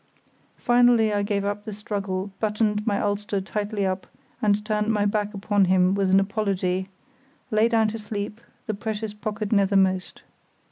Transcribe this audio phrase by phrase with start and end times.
[0.57, 4.07] Finally, I gave up the struggle, buttoned my ulster tightly up,
[4.41, 6.89] and turning my back upon him with an apology,
[7.51, 10.23] lay down to sleep, the precious pocket nethermost.